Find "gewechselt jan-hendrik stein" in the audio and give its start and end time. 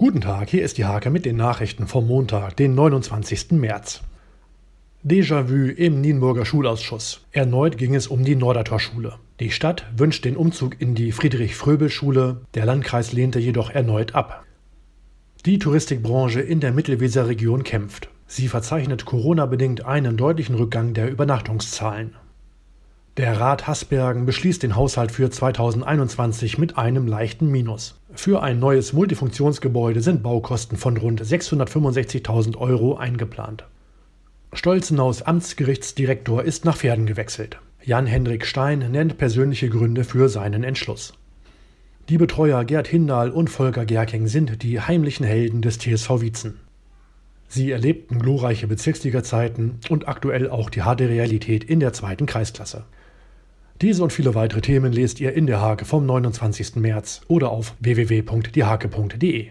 37.06-38.90